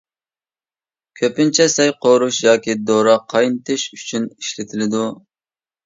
كۆپىنچە 1.19 1.67
سەي 1.75 1.93
قورۇش 2.07 2.41
ياكى 2.47 2.79
دورا 2.91 3.17
قاينىتىش 3.37 3.87
ئۈچۈن 3.99 4.31
ئىشلىتىلىدۇ. 4.37 5.09